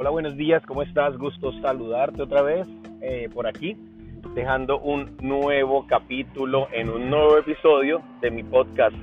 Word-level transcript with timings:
Hola, 0.00 0.08
buenos 0.08 0.34
días, 0.34 0.64
¿cómo 0.64 0.82
estás? 0.82 1.18
Gusto 1.18 1.52
saludarte 1.60 2.22
otra 2.22 2.40
vez 2.40 2.66
eh, 3.02 3.28
por 3.34 3.46
aquí, 3.46 3.76
dejando 4.34 4.80
un 4.80 5.14
nuevo 5.20 5.86
capítulo 5.86 6.68
en 6.72 6.88
un 6.88 7.10
nuevo 7.10 7.36
episodio 7.36 8.00
de 8.22 8.30
mi 8.30 8.42
podcast. 8.42 8.96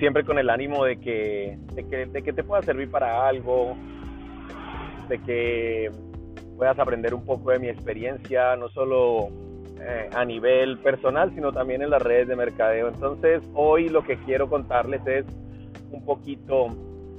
Siempre 0.00 0.24
con 0.24 0.40
el 0.40 0.50
ánimo 0.50 0.84
de 0.84 0.98
que, 0.98 1.56
de 1.72 1.86
que, 1.86 2.06
de 2.06 2.20
que 2.20 2.32
te 2.32 2.42
pueda 2.42 2.62
servir 2.62 2.90
para 2.90 3.28
algo, 3.28 3.76
de 5.08 5.20
que 5.20 5.92
puedas 6.56 6.76
aprender 6.80 7.14
un 7.14 7.24
poco 7.24 7.52
de 7.52 7.60
mi 7.60 7.68
experiencia, 7.68 8.56
no 8.56 8.70
solo 8.70 9.28
eh, 9.80 10.10
a 10.12 10.24
nivel 10.24 10.78
personal, 10.78 11.32
sino 11.32 11.52
también 11.52 11.80
en 11.82 11.90
las 11.90 12.02
redes 12.02 12.26
de 12.26 12.34
mercadeo. 12.34 12.88
Entonces, 12.88 13.40
hoy 13.54 13.88
lo 13.88 14.02
que 14.02 14.16
quiero 14.24 14.48
contarles 14.48 15.06
es 15.06 15.26
un 15.92 16.04
poquito 16.04 16.66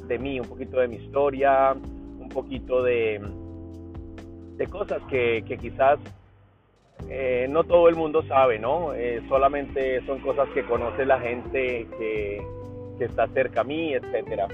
de 0.06 0.20
mí, 0.20 0.38
un 0.38 0.50
poquito 0.50 0.82
de 0.82 0.90
mi 0.90 0.98
historia, 0.98 1.78
poquito 2.34 2.84
de, 2.84 3.22
de 4.58 4.68
cosas 4.68 5.02
que, 5.10 5.44
quizás 5.60 6.00
eh, 7.10 7.48
no 7.50 7.64
todo 7.64 7.90
el 7.90 7.96
mundo 7.96 8.24
sabe, 8.24 8.60
¿no? 8.60 8.94
Eh, 8.94 9.22
solamente 9.28 10.06
son 10.06 10.20
cosas 10.20 10.48
que 10.50 10.64
conoce 10.64 11.06
la 11.06 11.20
gente 11.20 11.88
que, 11.98 12.42
que 12.98 13.06
está 13.06 13.28
cerca 13.28 13.62
a 13.62 13.64
mí, 13.64 13.94
etcétera. 13.94 14.48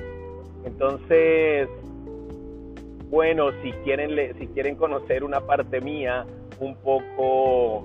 Entonces, 0.65 1.69
bueno, 3.09 3.51
si 3.61 3.71
quieren, 3.83 4.37
si 4.37 4.47
quieren 4.47 4.75
conocer 4.75 5.23
una 5.23 5.41
parte 5.41 5.79
mía 5.79 6.25
un 6.59 6.75
poco, 6.75 7.79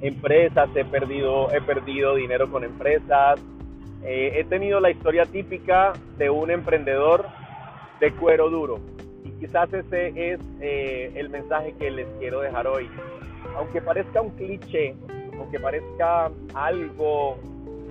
empresas, 0.00 0.68
he 0.74 0.84
perdido, 0.84 1.52
he 1.52 1.60
perdido 1.60 2.16
dinero 2.16 2.50
con 2.50 2.64
empresas. 2.64 3.40
Eh, 4.04 4.32
he 4.34 4.44
tenido 4.44 4.80
la 4.80 4.90
historia 4.90 5.24
típica 5.24 5.92
de 6.18 6.28
un 6.28 6.50
emprendedor 6.50 7.26
de 8.00 8.12
cuero 8.12 8.50
duro. 8.50 8.80
Y 9.24 9.30
quizás 9.38 9.72
ese 9.72 10.32
es 10.32 10.40
eh, 10.60 11.12
el 11.14 11.28
mensaje 11.28 11.74
que 11.78 11.90
les 11.92 12.08
quiero 12.18 12.40
dejar 12.40 12.66
hoy. 12.66 12.88
Aunque 13.56 13.80
parezca 13.80 14.20
un 14.20 14.30
cliché, 14.30 14.96
aunque 15.38 15.60
parezca 15.60 16.30
algo 16.54 17.38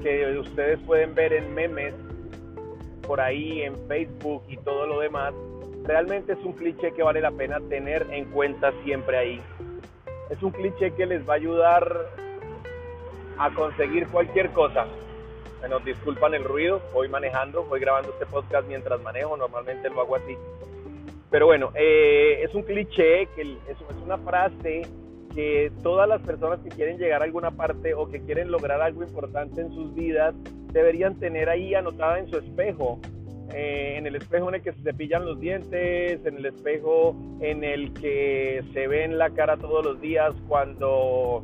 que 0.01 0.37
ustedes 0.37 0.79
pueden 0.79 1.15
ver 1.15 1.33
en 1.33 1.53
memes 1.53 1.93
por 3.07 3.19
ahí, 3.21 3.61
en 3.61 3.75
Facebook 3.87 4.43
y 4.47 4.57
todo 4.57 4.87
lo 4.87 4.99
demás, 4.99 5.33
realmente 5.83 6.33
es 6.33 6.39
un 6.43 6.53
cliché 6.53 6.91
que 6.93 7.03
vale 7.03 7.21
la 7.21 7.31
pena 7.31 7.59
tener 7.69 8.07
en 8.11 8.25
cuenta 8.25 8.71
siempre 8.83 9.17
ahí. 9.17 9.41
Es 10.29 10.41
un 10.43 10.51
cliché 10.51 10.91
que 10.91 11.05
les 11.05 11.27
va 11.27 11.33
a 11.33 11.35
ayudar 11.37 12.07
a 13.37 13.49
conseguir 13.53 14.07
cualquier 14.07 14.51
cosa. 14.51 14.85
Bueno, 15.59 15.79
disculpan 15.79 16.33
el 16.33 16.43
ruido, 16.43 16.81
voy 16.93 17.07
manejando, 17.07 17.63
voy 17.63 17.79
grabando 17.79 18.11
este 18.11 18.25
podcast 18.25 18.67
mientras 18.67 19.01
manejo, 19.01 19.37
normalmente 19.37 19.89
lo 19.89 20.01
hago 20.01 20.15
así. 20.15 20.37
Pero 21.29 21.45
bueno, 21.45 21.71
eh, 21.75 22.39
es 22.43 22.53
un 22.55 22.63
cliché, 22.63 23.27
que 23.35 23.41
es 23.67 23.77
una 24.03 24.17
frase 24.17 24.81
que 25.33 25.71
todas 25.83 26.07
las 26.07 26.21
personas 26.21 26.59
que 26.59 26.69
quieren 26.69 26.97
llegar 26.97 27.21
a 27.21 27.25
alguna 27.25 27.51
parte 27.51 27.93
o 27.93 28.07
que 28.09 28.21
quieren 28.21 28.51
lograr 28.51 28.81
algo 28.81 29.03
importante 29.03 29.61
en 29.61 29.73
sus 29.73 29.93
vidas 29.93 30.35
deberían 30.71 31.15
tener 31.15 31.49
ahí 31.49 31.73
anotada 31.73 32.19
en 32.19 32.29
su 32.29 32.37
espejo. 32.37 32.99
Eh, 33.53 33.95
en 33.97 34.07
el 34.07 34.15
espejo 34.15 34.47
en 34.47 34.55
el 34.55 34.61
que 34.61 34.71
se 34.71 34.81
cepillan 34.81 35.25
los 35.25 35.39
dientes, 35.39 36.25
en 36.25 36.37
el 36.37 36.45
espejo 36.45 37.15
en 37.41 37.65
el 37.65 37.93
que 37.93 38.63
se 38.73 38.87
ven 38.87 39.17
la 39.17 39.29
cara 39.31 39.57
todos 39.57 39.83
los 39.83 39.99
días 39.99 40.33
cuando, 40.47 41.43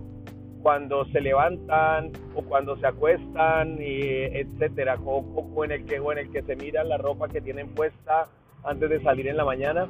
cuando 0.61 1.03
se 1.07 1.19
levantan 1.19 2.11
o 2.33 2.43
cuando 2.43 2.77
se 2.77 2.87
acuestan, 2.87 3.77
etcétera, 3.81 4.97
o, 5.03 5.65
en 5.65 5.71
el 5.71 5.85
que, 5.85 5.99
o 5.99 6.11
en 6.13 6.19
el 6.19 6.31
que 6.31 6.43
se 6.43 6.55
miran 6.55 6.87
la 6.87 6.97
ropa 6.97 7.27
que 7.27 7.41
tienen 7.41 7.67
puesta 7.75 8.29
antes 8.63 8.89
de 8.89 9.01
salir 9.01 9.27
en 9.27 9.35
la 9.35 9.43
mañana 9.43 9.87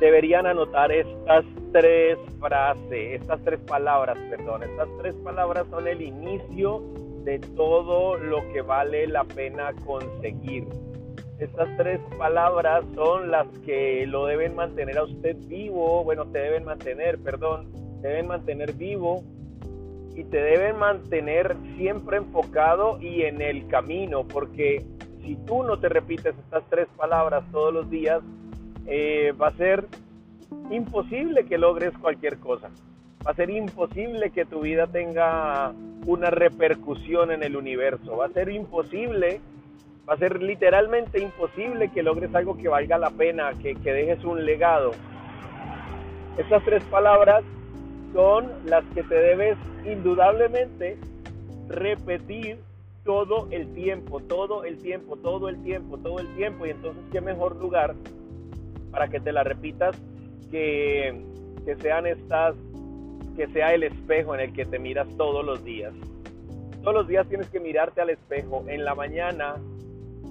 deberían 0.00 0.46
anotar 0.46 0.92
estas 0.92 1.44
tres 1.72 2.18
frases, 2.40 3.20
estas 3.20 3.42
tres 3.44 3.60
palabras, 3.60 4.18
perdón. 4.30 4.62
Estas 4.62 4.88
tres 5.00 5.14
palabras 5.24 5.66
son 5.70 5.86
el 5.86 6.00
inicio 6.00 6.82
de 7.24 7.38
todo 7.38 8.16
lo 8.16 8.46
que 8.52 8.62
vale 8.62 9.06
la 9.06 9.24
pena 9.24 9.72
conseguir. 9.84 10.66
Estas 11.38 11.68
tres 11.76 12.00
palabras 12.16 12.84
son 12.94 13.30
las 13.30 13.46
que 13.64 14.06
lo 14.06 14.26
deben 14.26 14.56
mantener 14.56 14.98
a 14.98 15.04
usted 15.04 15.36
vivo, 15.46 16.02
bueno, 16.02 16.26
te 16.26 16.38
deben 16.38 16.64
mantener, 16.64 17.18
perdón, 17.18 17.70
te 18.02 18.08
deben 18.08 18.26
mantener 18.28 18.72
vivo 18.72 19.22
y 20.16 20.24
te 20.24 20.42
deben 20.42 20.78
mantener 20.78 21.56
siempre 21.76 22.16
enfocado 22.16 23.00
y 23.00 23.22
en 23.22 23.40
el 23.40 23.68
camino, 23.68 24.26
porque 24.26 24.84
si 25.22 25.36
tú 25.46 25.62
no 25.62 25.78
te 25.78 25.88
repites 25.88 26.34
estas 26.36 26.64
tres 26.70 26.88
palabras 26.96 27.44
todos 27.52 27.72
los 27.72 27.88
días, 27.88 28.20
eh, 28.88 29.32
va 29.40 29.48
a 29.48 29.56
ser 29.56 29.86
imposible 30.70 31.44
que 31.44 31.58
logres 31.58 31.92
cualquier 31.98 32.38
cosa. 32.38 32.70
Va 33.26 33.32
a 33.32 33.34
ser 33.34 33.50
imposible 33.50 34.30
que 34.30 34.46
tu 34.46 34.60
vida 34.60 34.86
tenga 34.86 35.72
una 36.06 36.30
repercusión 36.30 37.30
en 37.30 37.42
el 37.42 37.56
universo. 37.56 38.16
Va 38.16 38.26
a 38.26 38.30
ser 38.30 38.48
imposible, 38.48 39.40
va 40.08 40.14
a 40.14 40.18
ser 40.18 40.42
literalmente 40.42 41.20
imposible 41.20 41.90
que 41.90 42.02
logres 42.02 42.34
algo 42.34 42.56
que 42.56 42.68
valga 42.68 42.96
la 42.96 43.10
pena, 43.10 43.52
que, 43.60 43.74
que 43.74 43.92
dejes 43.92 44.24
un 44.24 44.46
legado. 44.46 44.92
Estas 46.38 46.64
tres 46.64 46.82
palabras 46.84 47.44
son 48.14 48.50
las 48.64 48.84
que 48.94 49.02
te 49.02 49.14
debes 49.14 49.58
indudablemente 49.84 50.96
repetir 51.68 52.58
todo 53.04 53.48
el 53.50 53.74
tiempo, 53.74 54.20
todo 54.20 54.64
el 54.64 54.78
tiempo, 54.78 55.16
todo 55.16 55.48
el 55.48 55.62
tiempo, 55.62 55.98
todo 55.98 56.20
el 56.20 56.34
tiempo. 56.36 56.66
Y 56.66 56.70
entonces, 56.70 57.02
¿qué 57.12 57.20
mejor 57.20 57.56
lugar 57.56 57.94
para 58.90 59.08
que 59.08 59.20
te 59.20 59.32
la 59.32 59.44
repitas 59.44 59.96
que, 60.50 61.22
que 61.64 61.76
sean 61.76 62.06
estas, 62.06 62.54
que 63.36 63.46
sea 63.48 63.74
el 63.74 63.82
espejo 63.82 64.34
en 64.34 64.40
el 64.40 64.52
que 64.52 64.64
te 64.64 64.78
miras 64.78 65.08
todos 65.16 65.44
los 65.44 65.64
días. 65.64 65.92
Todos 66.82 66.94
los 66.94 67.08
días 67.08 67.26
tienes 67.28 67.48
que 67.50 67.60
mirarte 67.60 68.00
al 68.00 68.10
espejo. 68.10 68.64
En 68.68 68.84
la 68.84 68.94
mañana, 68.94 69.56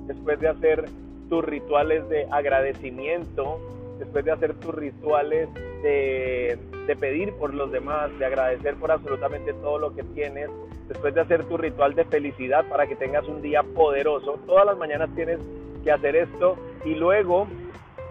después 0.07 0.39
de 0.39 0.47
hacer 0.47 0.85
tus 1.29 1.43
rituales 1.43 2.07
de 2.09 2.25
agradecimiento, 2.31 3.59
después 3.99 4.23
de 4.25 4.31
hacer 4.31 4.53
tus 4.55 4.73
rituales 4.73 5.49
de, 5.83 6.57
de, 6.87 6.95
pedir 6.95 7.33
por 7.33 7.53
los 7.53 7.71
demás, 7.71 8.17
de 8.17 8.25
agradecer 8.25 8.75
por 8.75 8.91
absolutamente 8.91 9.53
todo 9.53 9.77
lo 9.77 9.93
que 9.93 10.03
tienes, 10.03 10.49
después 10.87 11.13
de 11.13 11.21
hacer 11.21 11.43
tu 11.45 11.57
ritual 11.57 11.93
de 11.95 12.05
felicidad 12.05 12.67
para 12.69 12.87
que 12.87 12.95
tengas 12.95 13.27
un 13.27 13.41
día 13.41 13.63
poderoso, 13.63 14.39
todas 14.45 14.65
las 14.65 14.77
mañanas 14.77 15.09
tienes 15.15 15.39
que 15.83 15.91
hacer 15.91 16.15
esto 16.15 16.57
y 16.85 16.95
luego 16.95 17.47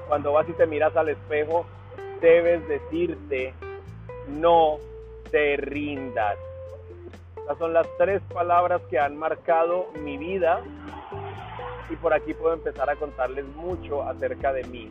cuando 0.08 0.32
vas 0.32 0.48
y 0.48 0.52
te 0.52 0.66
miras 0.66 0.96
al 0.96 1.08
espejo, 1.08 1.66
debes 2.20 2.66
decirte, 2.68 3.54
no 4.28 4.78
te 5.30 5.56
rindas. 5.56 6.36
Estas 7.36 7.58
son 7.58 7.72
las 7.72 7.86
tres 7.98 8.20
palabras 8.32 8.82
que 8.90 8.98
han 8.98 9.16
marcado 9.16 9.88
mi 10.02 10.16
vida 10.16 10.62
y 11.88 11.96
por 11.96 12.12
aquí 12.12 12.34
puedo 12.34 12.54
empezar 12.54 12.90
a 12.90 12.96
contarles 12.96 13.44
mucho 13.54 14.02
acerca 14.02 14.52
de 14.52 14.64
mí. 14.64 14.90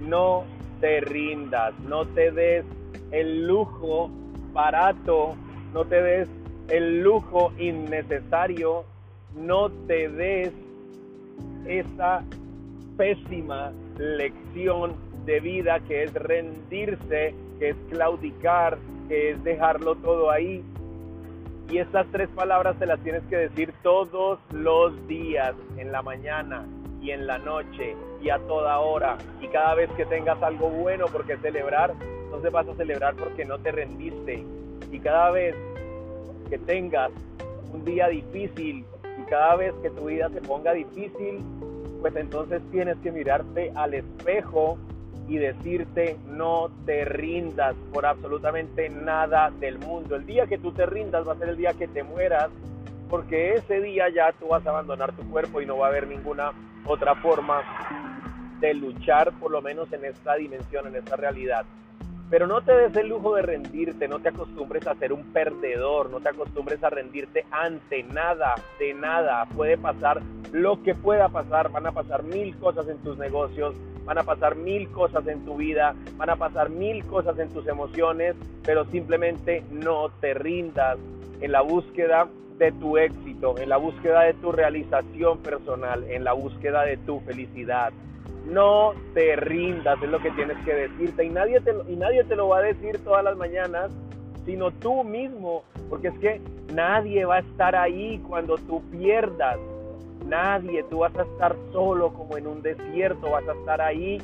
No 0.00 0.44
te 0.80 1.00
rindas, 1.00 1.78
no 1.80 2.06
te 2.06 2.32
des 2.32 2.64
el 3.12 3.46
lujo 3.46 4.10
barato, 4.52 5.36
no 5.72 5.84
te 5.84 6.02
des 6.02 6.28
el 6.68 7.02
lujo 7.02 7.52
innecesario, 7.58 8.84
no 9.36 9.70
te 9.86 10.08
des 10.08 10.52
esa 11.66 12.24
pésima 12.96 13.72
lección 13.98 14.94
de 15.24 15.40
vida 15.40 15.80
que 15.80 16.04
es 16.04 16.14
rendirse, 16.14 17.34
que 17.58 17.70
es 17.70 17.76
claudicar, 17.90 18.78
que 19.08 19.30
es 19.30 19.44
dejarlo 19.44 19.94
todo 19.96 20.30
ahí. 20.30 20.62
Y 21.70 21.78
estas 21.78 22.06
tres 22.12 22.28
palabras 22.34 22.76
te 22.78 22.86
las 22.86 23.00
tienes 23.00 23.22
que 23.30 23.36
decir 23.36 23.72
todos 23.82 24.38
los 24.52 25.06
días, 25.06 25.54
en 25.78 25.92
la 25.92 26.02
mañana 26.02 26.66
y 27.00 27.10
en 27.10 27.26
la 27.26 27.38
noche 27.38 27.96
y 28.22 28.30
a 28.30 28.38
toda 28.40 28.78
hora. 28.78 29.16
Y 29.40 29.48
cada 29.48 29.74
vez 29.74 29.90
que 29.92 30.04
tengas 30.06 30.42
algo 30.42 30.68
bueno 30.68 31.06
por 31.06 31.24
qué 31.26 31.36
celebrar, 31.38 31.94
entonces 32.24 32.52
vas 32.52 32.68
a 32.68 32.74
celebrar 32.74 33.14
porque 33.14 33.44
no 33.44 33.58
te 33.58 33.72
rendiste. 33.72 34.44
Y 34.90 34.98
cada 34.98 35.30
vez 35.30 35.54
que 36.50 36.58
tengas 36.58 37.10
un 37.72 37.84
día 37.84 38.08
difícil 38.08 38.84
y 39.18 39.22
cada 39.30 39.56
vez 39.56 39.72
que 39.82 39.90
tu 39.90 40.06
vida 40.06 40.28
se 40.28 40.40
ponga 40.42 40.72
difícil, 40.72 41.40
pues 42.02 42.16
entonces 42.16 42.60
tienes 42.72 42.98
que 42.98 43.12
mirarte 43.12 43.72
al 43.76 43.94
espejo 43.94 44.76
y 45.28 45.38
decirte 45.38 46.16
no 46.26 46.68
te 46.84 47.04
rindas 47.04 47.76
por 47.92 48.04
absolutamente 48.04 48.90
nada 48.90 49.52
del 49.60 49.78
mundo. 49.78 50.16
El 50.16 50.26
día 50.26 50.48
que 50.48 50.58
tú 50.58 50.72
te 50.72 50.84
rindas 50.84 51.26
va 51.26 51.34
a 51.34 51.38
ser 51.38 51.50
el 51.50 51.56
día 51.56 51.74
que 51.74 51.86
te 51.86 52.02
mueras, 52.02 52.50
porque 53.08 53.54
ese 53.54 53.80
día 53.80 54.08
ya 54.08 54.32
tú 54.32 54.48
vas 54.48 54.66
a 54.66 54.70
abandonar 54.70 55.12
tu 55.12 55.22
cuerpo 55.30 55.60
y 55.60 55.66
no 55.66 55.78
va 55.78 55.86
a 55.86 55.90
haber 55.90 56.08
ninguna 56.08 56.50
otra 56.84 57.14
forma 57.14 57.62
de 58.58 58.74
luchar, 58.74 59.32
por 59.38 59.52
lo 59.52 59.62
menos 59.62 59.92
en 59.92 60.04
esta 60.04 60.34
dimensión, 60.34 60.88
en 60.88 60.96
esta 60.96 61.14
realidad. 61.14 61.64
Pero 62.32 62.46
no 62.46 62.62
te 62.62 62.72
des 62.72 62.96
el 62.96 63.08
lujo 63.08 63.34
de 63.34 63.42
rendirte, 63.42 64.08
no 64.08 64.18
te 64.18 64.30
acostumbres 64.30 64.86
a 64.86 64.94
ser 64.94 65.12
un 65.12 65.22
perdedor, 65.34 66.08
no 66.08 66.18
te 66.18 66.30
acostumbres 66.30 66.82
a 66.82 66.88
rendirte 66.88 67.44
ante 67.50 68.04
nada, 68.04 68.54
de 68.78 68.94
nada. 68.94 69.44
Puede 69.54 69.76
pasar 69.76 70.22
lo 70.50 70.82
que 70.82 70.94
pueda 70.94 71.28
pasar, 71.28 71.70
van 71.70 71.88
a 71.88 71.92
pasar 71.92 72.22
mil 72.22 72.56
cosas 72.56 72.88
en 72.88 72.96
tus 73.00 73.18
negocios, 73.18 73.74
van 74.06 74.16
a 74.16 74.22
pasar 74.22 74.56
mil 74.56 74.90
cosas 74.92 75.26
en 75.26 75.44
tu 75.44 75.58
vida, 75.58 75.94
van 76.16 76.30
a 76.30 76.36
pasar 76.36 76.70
mil 76.70 77.04
cosas 77.04 77.38
en 77.38 77.50
tus 77.50 77.66
emociones, 77.68 78.34
pero 78.64 78.86
simplemente 78.86 79.62
no 79.70 80.08
te 80.22 80.32
rindas 80.32 80.96
en 81.42 81.52
la 81.52 81.60
búsqueda 81.60 82.28
de 82.56 82.72
tu 82.72 82.96
éxito, 82.96 83.58
en 83.58 83.68
la 83.68 83.76
búsqueda 83.76 84.22
de 84.22 84.32
tu 84.32 84.52
realización 84.52 85.36
personal, 85.40 86.02
en 86.04 86.24
la 86.24 86.32
búsqueda 86.32 86.84
de 86.84 86.96
tu 86.96 87.20
felicidad. 87.20 87.92
No 88.46 88.92
te 89.14 89.36
rindas, 89.36 90.02
es 90.02 90.08
lo 90.08 90.18
que 90.20 90.30
tienes 90.32 90.58
que 90.64 90.74
decirte. 90.74 91.24
Y 91.24 91.30
nadie 91.30 91.60
te, 91.60 91.74
y 91.88 91.96
nadie 91.96 92.24
te 92.24 92.36
lo 92.36 92.48
va 92.48 92.58
a 92.58 92.62
decir 92.62 93.02
todas 93.04 93.24
las 93.24 93.36
mañanas, 93.36 93.90
sino 94.44 94.70
tú 94.70 95.04
mismo. 95.04 95.62
Porque 95.88 96.08
es 96.08 96.18
que 96.18 96.40
nadie 96.72 97.24
va 97.24 97.36
a 97.36 97.40
estar 97.40 97.76
ahí 97.76 98.20
cuando 98.28 98.56
tú 98.56 98.82
pierdas. 98.90 99.58
Nadie, 100.26 100.84
tú 100.84 101.00
vas 101.00 101.16
a 101.16 101.22
estar 101.22 101.56
solo 101.72 102.12
como 102.12 102.36
en 102.36 102.46
un 102.46 102.62
desierto, 102.62 103.30
vas 103.30 103.46
a 103.48 103.52
estar 103.52 103.80
ahí 103.80 104.18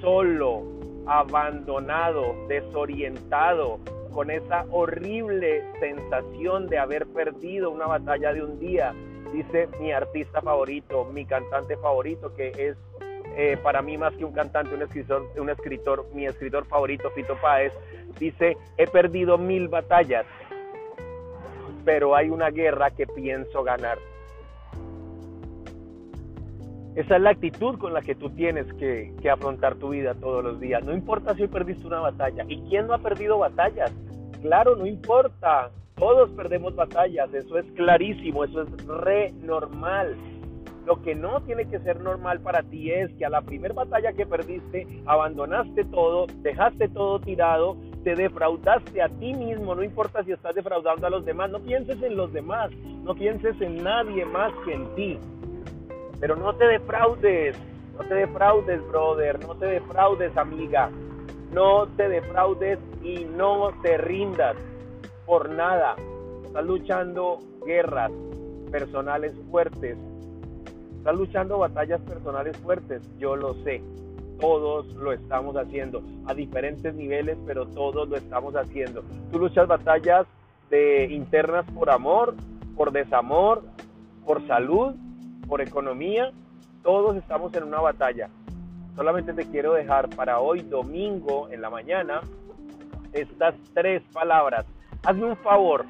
solo, 0.00 0.62
abandonado, 1.06 2.34
desorientado, 2.48 3.78
con 4.12 4.30
esa 4.30 4.64
horrible 4.70 5.64
sensación 5.80 6.68
de 6.68 6.78
haber 6.78 7.06
perdido 7.06 7.70
una 7.70 7.86
batalla 7.86 8.32
de 8.32 8.42
un 8.42 8.58
día. 8.58 8.94
Dice 9.32 9.68
mi 9.80 9.92
artista 9.92 10.40
favorito, 10.40 11.04
mi 11.12 11.24
cantante 11.24 11.76
favorito, 11.76 12.32
que 12.34 12.52
es 12.56 12.76
eh, 13.36 13.58
para 13.62 13.82
mí 13.82 13.98
más 13.98 14.14
que 14.14 14.24
un 14.24 14.32
cantante, 14.32 14.74
un 14.74 14.82
escritor, 14.82 15.30
un 15.36 15.50
escritor, 15.50 16.06
mi 16.14 16.26
escritor 16.26 16.66
favorito, 16.66 17.10
Fito 17.10 17.36
Páez, 17.40 17.72
dice, 18.18 18.56
he 18.76 18.86
perdido 18.86 19.38
mil 19.38 19.68
batallas, 19.68 20.24
pero 21.84 22.14
hay 22.14 22.30
una 22.30 22.50
guerra 22.50 22.90
que 22.90 23.06
pienso 23.06 23.62
ganar. 23.64 23.98
Esa 26.94 27.16
es 27.16 27.22
la 27.22 27.30
actitud 27.30 27.76
con 27.78 27.92
la 27.92 28.02
que 28.02 28.14
tú 28.14 28.30
tienes 28.30 28.72
que, 28.74 29.12
que, 29.20 29.28
afrontar 29.28 29.74
tu 29.74 29.88
vida 29.88 30.14
todos 30.14 30.44
los 30.44 30.60
días. 30.60 30.84
No 30.84 30.94
importa 30.94 31.34
si 31.34 31.42
hoy 31.42 31.48
perdiste 31.48 31.86
una 31.86 31.98
batalla. 31.98 32.44
¿Y 32.46 32.60
quién 32.68 32.86
no 32.86 32.94
ha 32.94 32.98
perdido 32.98 33.38
batallas? 33.38 33.92
Claro, 34.42 34.76
no 34.76 34.86
importa. 34.86 35.70
Todos 35.96 36.30
perdemos 36.30 36.76
batallas. 36.76 37.34
Eso 37.34 37.58
es 37.58 37.66
clarísimo. 37.72 38.44
Eso 38.44 38.62
es 38.62 38.86
re 38.86 39.32
normal. 39.42 40.16
Lo 40.86 41.00
que 41.00 41.14
no 41.14 41.40
tiene 41.42 41.64
que 41.66 41.78
ser 41.80 42.00
normal 42.00 42.40
para 42.40 42.62
ti 42.62 42.90
es 42.90 43.10
que 43.14 43.24
a 43.24 43.30
la 43.30 43.40
primera 43.40 43.72
batalla 43.72 44.12
que 44.12 44.26
perdiste, 44.26 44.86
abandonaste 45.06 45.84
todo, 45.84 46.26
dejaste 46.42 46.88
todo 46.88 47.20
tirado, 47.20 47.76
te 48.02 48.14
defraudaste 48.14 49.00
a 49.00 49.08
ti 49.08 49.32
mismo, 49.32 49.74
no 49.74 49.82
importa 49.82 50.22
si 50.24 50.32
estás 50.32 50.54
defraudando 50.54 51.06
a 51.06 51.10
los 51.10 51.24
demás, 51.24 51.50
no 51.50 51.60
pienses 51.60 52.02
en 52.02 52.16
los 52.16 52.32
demás, 52.34 52.70
no 53.02 53.14
pienses 53.14 53.58
en 53.62 53.82
nadie 53.82 54.26
más 54.26 54.52
que 54.66 54.74
en 54.74 54.94
ti. 54.94 55.18
Pero 56.20 56.36
no 56.36 56.54
te 56.54 56.66
defraudes, 56.66 57.56
no 57.98 58.06
te 58.06 58.14
defraudes, 58.14 58.86
brother, 58.88 59.40
no 59.46 59.54
te 59.54 59.66
defraudes, 59.66 60.36
amiga, 60.36 60.90
no 61.50 61.86
te 61.96 62.10
defraudes 62.10 62.78
y 63.02 63.24
no 63.24 63.70
te 63.82 63.96
rindas 63.96 64.56
por 65.24 65.48
nada. 65.48 65.96
Estás 66.44 66.64
luchando 66.66 67.38
guerras 67.64 68.12
personales 68.70 69.34
fuertes 69.50 69.96
Estás 71.04 71.18
luchando 71.18 71.58
batallas 71.58 72.00
personales 72.00 72.56
fuertes, 72.56 73.02
yo 73.18 73.36
lo 73.36 73.52
sé. 73.62 73.82
Todos 74.40 74.86
lo 74.94 75.12
estamos 75.12 75.54
haciendo 75.54 76.02
a 76.24 76.32
diferentes 76.32 76.94
niveles, 76.94 77.36
pero 77.46 77.66
todos 77.66 78.08
lo 78.08 78.16
estamos 78.16 78.56
haciendo. 78.56 79.04
Tú 79.30 79.38
luchas 79.38 79.68
batallas 79.68 80.26
de 80.70 81.04
internas 81.10 81.66
por 81.72 81.90
amor, 81.90 82.34
por 82.74 82.90
desamor, 82.90 83.62
por 84.24 84.46
salud, 84.46 84.94
por 85.46 85.60
economía. 85.60 86.32
Todos 86.82 87.16
estamos 87.16 87.52
en 87.52 87.64
una 87.64 87.82
batalla. 87.82 88.30
Solamente 88.96 89.34
te 89.34 89.44
quiero 89.44 89.74
dejar 89.74 90.08
para 90.08 90.40
hoy 90.40 90.62
domingo 90.62 91.50
en 91.50 91.60
la 91.60 91.68
mañana 91.68 92.22
estas 93.12 93.54
tres 93.74 94.02
palabras. 94.10 94.64
Hazme 95.04 95.26
un 95.26 95.36
favor, 95.36 95.84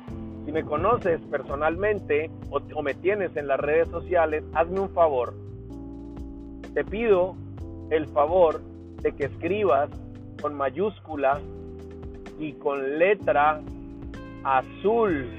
si 0.45 0.53
me 0.53 0.63
conoces 0.63 1.21
personalmente 1.31 2.31
o, 2.51 2.83
me 2.83 2.95
tienes 2.95 3.37
en 3.37 3.49
las 3.49 3.59
redes 3.59 3.89
sociales, 3.89 4.45
hazme 4.55 4.81
un 4.81 4.91
favor. 4.91 5.35
Te 6.75 6.85
pido 6.85 7.35
el 7.91 8.07
favor 8.09 8.61
de 9.03 9.13
que 9.13 9.25
escribas 9.25 9.91
con 10.41 10.55
mayúscula 10.55 11.41
y 12.39 12.53
con 12.55 12.99
letra 12.99 13.61
azul 14.43 15.31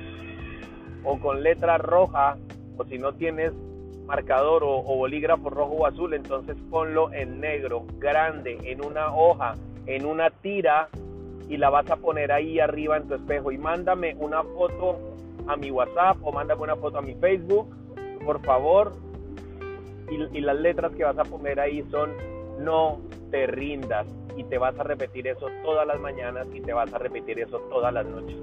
o 1.03 1.19
con 1.19 1.43
letra 1.43 1.77
roja 1.77 2.37
o 2.77 2.85
si 2.85 2.97
no 2.97 3.13
tienes 3.13 3.53
marcador 4.07 4.63
o, 4.63 4.77
o, 4.77 4.97
bolígrafo 4.97 5.49
rojo 5.49 5.73
o 5.73 5.85
azul, 5.85 6.13
entonces 6.13 6.55
ponlo 6.69 7.11
en 7.11 7.39
negro, 7.39 7.85
grande, 7.97 8.57
en 8.63 8.85
una 8.85 9.13
hoja, 9.13 9.55
en 9.87 10.05
una 10.05 10.29
tira 10.29 10.89
y 11.49 11.57
la 11.57 11.69
vas 11.69 11.89
a 11.89 11.97
poner 11.97 12.31
ahí 12.31 12.59
arriba 12.59 12.97
en 12.97 13.07
tu 13.07 13.15
espejo 13.15 13.51
y 13.51 13.57
mándame 13.57 14.15
una 14.19 14.43
foto 14.43 14.97
a 15.47 15.55
mi 15.55 15.71
WhatsApp 15.71 16.17
o 16.23 16.31
mándame 16.31 16.61
una 16.63 16.75
foto 16.75 16.97
a 16.97 17.01
mi 17.01 17.13
Facebook, 17.15 17.67
por 18.23 18.41
favor. 18.41 18.93
Y, 20.09 20.41
las 20.41 20.55
letras 20.57 20.91
que 20.95 21.03
vas 21.03 21.17
a 21.17 21.23
poner 21.23 21.59
ahí 21.59 21.83
son 21.89 22.11
no 22.59 23.01
te 23.31 23.47
rindas 23.47 24.05
y 24.37 24.43
te 24.43 24.57
vas 24.57 24.77
a 24.79 24.83
repetir 24.83 25.27
eso 25.27 25.47
todas 25.63 25.87
las 25.87 25.99
mañanas 25.99 26.47
y 26.53 26.61
te 26.61 26.73
vas 26.73 26.93
a 26.93 26.99
repetir 26.99 27.39
eso 27.39 27.59
todas 27.69 27.93
las 27.93 28.05
noches. 28.05 28.37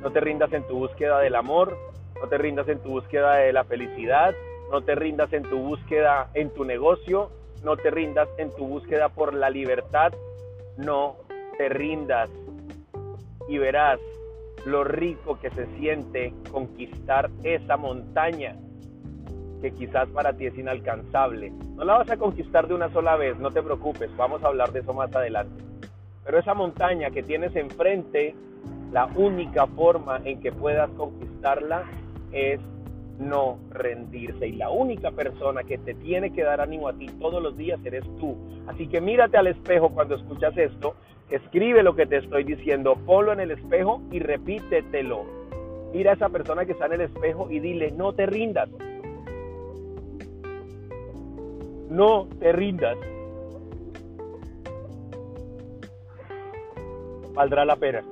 No 0.00 0.10
te 0.10 0.20
rindas 0.20 0.52
en 0.52 0.66
tu 0.66 0.78
búsqueda 0.78 1.20
del 1.20 1.34
amor, 1.34 1.76
no 2.20 2.28
te 2.28 2.38
rindas 2.38 2.68
en 2.68 2.78
tu 2.78 2.90
búsqueda 2.90 3.34
de 3.34 3.52
la 3.52 3.64
felicidad, 3.64 4.34
no 4.70 4.80
te 4.80 4.94
rindas 4.94 5.32
en 5.32 5.42
tu 5.42 5.58
búsqueda 5.58 6.30
en 6.34 6.50
tu 6.50 6.64
negocio, 6.64 7.30
no 7.62 7.76
te 7.76 7.90
rindas 7.90 8.28
en 8.38 8.50
tu 8.56 8.66
búsqueda 8.66 9.08
por 9.10 9.34
la 9.34 9.50
libertad, 9.50 10.12
no 10.78 11.16
te 11.58 11.68
rindas 11.68 12.30
y 13.48 13.58
verás 13.58 14.00
lo 14.64 14.84
rico 14.84 15.38
que 15.40 15.50
se 15.50 15.66
siente 15.78 16.32
conquistar 16.50 17.30
esa 17.42 17.76
montaña. 17.76 18.56
que 19.60 19.72
quizás 19.72 20.08
para 20.10 20.34
ti 20.34 20.46
es 20.46 20.56
inalcanzable. 20.56 21.50
No 21.74 21.84
la 21.84 21.98
vas 21.98 22.08
a 22.08 22.16
conquistar 22.16 22.68
de 22.68 22.74
una 22.74 22.92
sola 22.92 23.16
vez, 23.16 23.36
no 23.40 23.50
te 23.50 23.60
preocupes, 23.60 24.08
vamos 24.16 24.40
a 24.44 24.46
hablar 24.46 24.70
de 24.70 24.78
eso 24.78 24.94
más 24.94 25.12
adelante. 25.12 25.64
Pero 26.24 26.38
esa 26.38 26.54
montaña 26.54 27.10
que 27.10 27.24
tienes 27.24 27.56
enfrente, 27.56 28.36
la 28.92 29.06
única 29.06 29.66
forma 29.66 30.20
en 30.24 30.40
que 30.40 30.52
puedas 30.52 30.88
conquistarla 30.90 31.82
es 32.30 32.60
no 33.18 33.58
rendirse. 33.70 34.46
Y 34.46 34.52
la 34.52 34.70
única 34.70 35.10
persona 35.10 35.64
que 35.64 35.78
te 35.78 35.94
tiene 35.94 36.32
que 36.32 36.44
dar 36.44 36.60
ánimo 36.60 36.86
a 36.86 36.92
ti 36.92 37.06
todos 37.18 37.42
los 37.42 37.56
días 37.56 37.80
eres 37.84 38.04
tú. 38.20 38.36
Así 38.68 38.86
que 38.86 39.00
mírate 39.00 39.38
al 39.38 39.48
espejo 39.48 39.90
cuando 39.90 40.14
escuchas 40.14 40.56
esto, 40.56 40.94
escribe 41.30 41.82
lo 41.82 41.94
que 41.94 42.06
te 42.06 42.18
estoy 42.18 42.44
diciendo, 42.44 42.96
ponlo 43.06 43.32
en 43.32 43.40
el 43.40 43.50
espejo 43.50 44.02
y 44.10 44.18
repítetelo. 44.18 45.24
Mira 45.92 46.12
a 46.12 46.14
esa 46.14 46.28
persona 46.28 46.64
que 46.66 46.72
está 46.72 46.86
en 46.86 46.94
el 46.94 47.00
espejo 47.02 47.48
y 47.50 47.60
dile, 47.60 47.90
no 47.92 48.12
te 48.12 48.26
rindas. 48.26 48.68
No 51.88 52.28
te 52.38 52.52
rindas. 52.52 52.98
Valdrá 57.34 57.64
la 57.64 57.76
pena. 57.76 58.02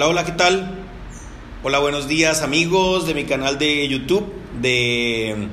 Hola, 0.00 0.08
hola, 0.08 0.24
¿qué 0.24 0.32
tal? 0.32 0.70
Hola, 1.62 1.78
buenos 1.78 2.08
días 2.08 2.40
amigos 2.40 3.06
de 3.06 3.12
mi 3.12 3.24
canal 3.24 3.58
de 3.58 3.86
YouTube, 3.86 4.32
de, 4.58 5.48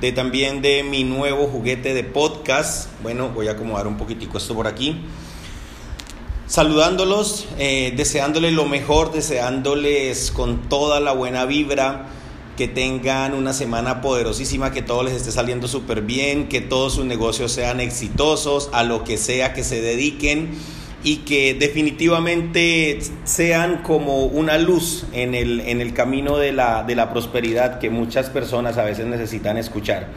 de, 0.00 0.10
también 0.10 0.60
de 0.60 0.82
mi 0.82 1.04
nuevo 1.04 1.46
juguete 1.46 1.94
de 1.94 2.02
podcast. 2.02 2.88
Bueno, 3.04 3.28
voy 3.28 3.46
a 3.46 3.52
acomodar 3.52 3.86
un 3.86 3.98
poquitico 3.98 4.38
esto 4.38 4.56
por 4.56 4.66
aquí. 4.66 5.00
Saludándolos, 6.48 7.46
eh, 7.58 7.94
deseándoles 7.96 8.54
lo 8.54 8.64
mejor, 8.66 9.12
deseándoles 9.12 10.32
con 10.32 10.68
toda 10.68 10.98
la 10.98 11.12
buena 11.12 11.44
vibra, 11.44 12.08
que 12.56 12.66
tengan 12.66 13.34
una 13.34 13.52
semana 13.52 14.00
poderosísima, 14.00 14.72
que 14.72 14.82
todo 14.82 15.04
les 15.04 15.14
esté 15.14 15.30
saliendo 15.30 15.68
súper 15.68 16.02
bien, 16.02 16.48
que 16.48 16.60
todos 16.60 16.94
sus 16.94 17.04
negocios 17.04 17.52
sean 17.52 17.78
exitosos, 17.78 18.68
a 18.72 18.82
lo 18.82 19.04
que 19.04 19.16
sea 19.16 19.54
que 19.54 19.62
se 19.62 19.80
dediquen 19.80 20.58
y 21.04 21.18
que 21.18 21.54
definitivamente 21.54 22.98
sean 23.24 23.78
como 23.78 24.26
una 24.26 24.58
luz 24.58 25.06
en 25.12 25.34
el, 25.34 25.60
en 25.60 25.80
el 25.80 25.94
camino 25.94 26.36
de 26.36 26.52
la, 26.52 26.84
de 26.84 26.94
la 26.94 27.10
prosperidad 27.10 27.80
que 27.80 27.90
muchas 27.90 28.30
personas 28.30 28.78
a 28.78 28.84
veces 28.84 29.06
necesitan 29.06 29.56
escuchar. 29.56 30.08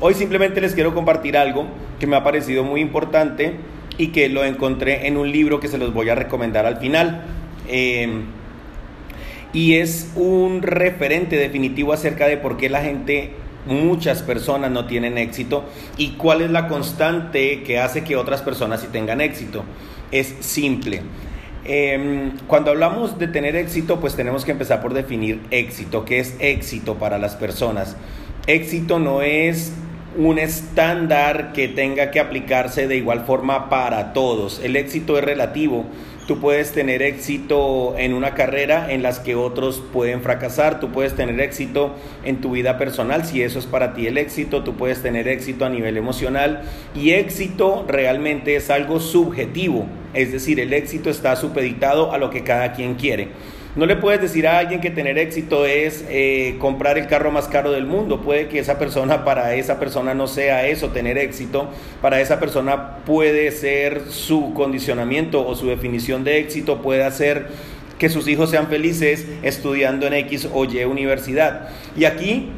Hoy 0.00 0.14
simplemente 0.14 0.60
les 0.60 0.74
quiero 0.74 0.94
compartir 0.94 1.36
algo 1.36 1.66
que 2.00 2.06
me 2.06 2.16
ha 2.16 2.24
parecido 2.24 2.64
muy 2.64 2.80
importante 2.80 3.54
y 3.96 4.08
que 4.08 4.28
lo 4.28 4.44
encontré 4.44 5.06
en 5.06 5.16
un 5.16 5.30
libro 5.30 5.60
que 5.60 5.68
se 5.68 5.78
los 5.78 5.92
voy 5.92 6.08
a 6.08 6.14
recomendar 6.14 6.66
al 6.66 6.78
final. 6.78 7.22
Em, 7.68 8.22
y 9.52 9.74
es 9.74 10.12
un 10.14 10.62
referente 10.62 11.36
definitivo 11.36 11.92
acerca 11.92 12.26
de 12.26 12.36
por 12.36 12.56
qué 12.56 12.68
la 12.68 12.82
gente, 12.82 13.32
muchas 13.66 14.22
personas 14.22 14.70
no 14.70 14.86
tienen 14.86 15.18
éxito 15.18 15.64
y 15.96 16.12
cuál 16.12 16.42
es 16.42 16.50
la 16.50 16.68
constante 16.68 17.62
que 17.62 17.78
hace 17.78 18.04
que 18.04 18.16
otras 18.16 18.42
personas 18.42 18.80
sí 18.80 18.88
tengan 18.90 19.20
éxito 19.20 19.64
es 20.12 20.34
simple. 20.40 21.02
Em, 21.64 22.32
cuando 22.46 22.70
hablamos 22.70 23.18
de 23.18 23.28
tener 23.28 23.54
éxito, 23.56 24.00
pues 24.00 24.14
tenemos 24.16 24.44
que 24.44 24.52
empezar 24.52 24.80
por 24.80 24.94
definir 24.94 25.40
éxito. 25.50 26.04
¿Qué 26.04 26.18
es 26.18 26.34
éxito 26.38 26.94
para 26.94 27.18
las 27.18 27.36
personas? 27.36 27.96
Éxito 28.46 28.98
no 28.98 29.20
es 29.22 29.72
un 30.16 30.38
estándar 30.38 31.52
que 31.52 31.68
tenga 31.68 32.10
que 32.10 32.20
aplicarse 32.20 32.88
de 32.88 32.96
igual 32.96 33.24
forma 33.26 33.68
para 33.68 34.12
todos. 34.12 34.60
El 34.64 34.76
éxito 34.76 35.18
es 35.18 35.24
relativo 35.24 35.84
Tú 36.28 36.40
puedes 36.40 36.72
tener 36.72 37.00
éxito 37.00 37.94
en 37.96 38.12
una 38.12 38.34
carrera 38.34 38.92
en 38.92 39.02
las 39.02 39.18
que 39.18 39.34
otros 39.34 39.82
pueden 39.94 40.20
fracasar. 40.20 40.78
Tú 40.78 40.90
puedes 40.90 41.16
tener 41.16 41.40
éxito 41.40 41.94
en 42.22 42.42
tu 42.42 42.50
vida 42.50 42.76
personal, 42.76 43.24
si 43.24 43.42
eso 43.42 43.58
es 43.58 43.64
para 43.64 43.94
ti 43.94 44.06
el 44.06 44.18
éxito. 44.18 44.62
Tú 44.62 44.74
puedes 44.74 45.00
tener 45.00 45.26
éxito 45.26 45.64
a 45.64 45.70
nivel 45.70 45.96
emocional. 45.96 46.64
Y 46.94 47.12
éxito 47.12 47.86
realmente 47.88 48.56
es 48.56 48.68
algo 48.68 49.00
subjetivo. 49.00 49.86
Es 50.12 50.30
decir, 50.30 50.60
el 50.60 50.74
éxito 50.74 51.08
está 51.08 51.34
supeditado 51.34 52.12
a 52.12 52.18
lo 52.18 52.28
que 52.28 52.44
cada 52.44 52.74
quien 52.74 52.96
quiere. 52.96 53.28
No 53.76 53.86
le 53.86 53.96
puedes 53.96 54.20
decir 54.20 54.48
a 54.48 54.58
alguien 54.58 54.80
que 54.80 54.90
tener 54.90 55.18
éxito 55.18 55.66
es 55.66 56.04
eh, 56.08 56.56
comprar 56.58 56.98
el 56.98 57.06
carro 57.06 57.30
más 57.30 57.48
caro 57.48 57.70
del 57.70 57.86
mundo. 57.86 58.22
Puede 58.22 58.48
que 58.48 58.58
esa 58.58 58.78
persona, 58.78 59.24
para 59.24 59.54
esa 59.54 59.78
persona 59.78 60.14
no 60.14 60.26
sea 60.26 60.66
eso, 60.66 60.88
tener 60.88 61.18
éxito. 61.18 61.68
Para 62.00 62.20
esa 62.20 62.40
persona 62.40 62.96
puede 63.04 63.52
ser 63.52 64.02
su 64.08 64.52
condicionamiento 64.54 65.46
o 65.46 65.54
su 65.54 65.68
definición 65.68 66.24
de 66.24 66.38
éxito, 66.38 66.82
puede 66.82 67.04
hacer 67.04 67.48
que 67.98 68.08
sus 68.08 68.26
hijos 68.28 68.50
sean 68.50 68.68
felices 68.68 69.26
estudiando 69.42 70.06
en 70.06 70.14
X 70.14 70.48
o 70.52 70.64
Y 70.64 70.84
universidad. 70.84 71.68
Y 71.96 72.04
aquí 72.04 72.50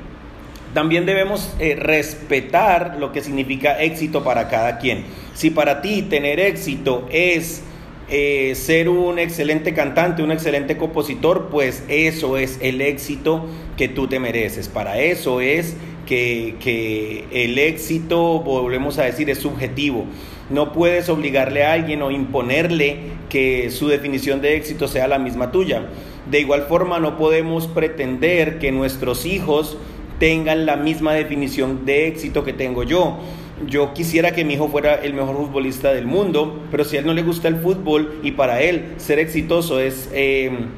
también 0.75 1.07
debemos 1.07 1.53
eh, 1.59 1.75
respetar 1.77 2.97
lo 2.99 3.11
que 3.11 3.23
significa 3.23 3.81
éxito 3.81 4.23
para 4.23 4.49
cada 4.49 4.79
quien. 4.79 5.05
Si 5.35 5.51
para 5.51 5.81
ti 5.83 6.03
tener 6.03 6.39
éxito 6.39 7.09
es 7.11 7.63
eh, 8.11 8.55
ser 8.57 8.89
un 8.89 9.19
excelente 9.19 9.73
cantante, 9.73 10.23
un 10.23 10.33
excelente 10.33 10.77
compositor, 10.77 11.49
pues 11.51 11.85
eso 11.89 12.37
es 12.37 12.59
el 12.61 12.81
éxito 12.81 13.47
que 13.77 13.89
tú 13.89 14.09
te 14.09 14.19
mereces. 14.19 14.69
Para 14.69 14.99
eso 15.01 15.41
es 15.41 15.77
que, 16.07 16.57
que 16.61 17.25
el 17.31 17.59
éxito, 17.59 18.41
volvemos 18.41 18.99
a 18.99 19.05
decir, 19.05 19.31
es 19.31 19.39
subjetivo. 19.39 20.07
No 20.51 20.73
puedes 20.73 21.09
obligarle 21.09 21.65
a 21.65 21.73
alguien 21.73 22.03
o 22.03 22.11
imponerle 22.11 22.97
que 23.29 23.71
su 23.71 23.87
definición 23.87 24.41
de 24.41 24.57
éxito 24.57 24.89
sea 24.89 25.07
la 25.07 25.19
misma 25.19 25.53
tuya. 25.53 25.87
De 26.31 26.41
igual 26.41 26.63
forma, 26.63 26.99
no 26.99 27.17
podemos 27.17 27.69
pretender 27.69 28.59
que 28.59 28.73
nuestros 28.73 29.25
hijos 29.25 29.79
tengan 30.19 30.67
la 30.67 30.77
misma 30.77 31.15
definición 31.15 31.87
de 31.87 32.09
éxito 32.09 32.45
que 32.45 32.53
tengo 32.53 32.83
yo 32.83 33.19
yo 33.67 33.93
quisiera 33.93 34.33
que 34.33 34.45
mi 34.45 34.55
hijo 34.55 34.69
fuera 34.69 34.95
el 34.95 35.15
mejor 35.15 35.37
futbolista 35.37 35.93
del 35.93 36.07
mundo, 36.07 36.61
pero 36.71 36.85
si 36.85 36.97
a 36.97 37.01
él 37.01 37.07
no 37.07 37.15
le 37.15 37.23
gusta 37.23 37.49
el 37.49 37.57
fútbol 37.57 38.21
y 38.23 38.33
para 38.33 38.63
él 38.63 38.95
ser 38.97 39.19
exitoso 39.19 39.81
es 39.81 40.09
em, 40.13 40.69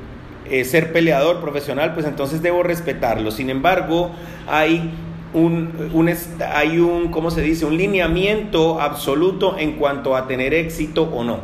eh, 0.50 0.64
ser 0.64 0.92
peleador 0.92 1.40
profesional, 1.40 1.94
pues 1.94 2.06
entonces 2.06 2.42
debo 2.42 2.62
respetarlo. 2.62 3.30
Sin 3.30 3.50
embargo, 3.50 4.10
hay 4.48 4.90
un, 5.32 6.16
hay 6.54 6.78
un, 6.78 7.08
¿cómo 7.10 7.30
se 7.30 7.40
dice? 7.42 7.64
Un 7.64 7.76
lineamiento 7.76 8.80
absoluto 8.80 9.56
en 9.58 9.72
cuanto 9.72 10.16
a 10.16 10.26
tener 10.26 10.52
éxito 10.52 11.04
o 11.04 11.24
no. 11.24 11.40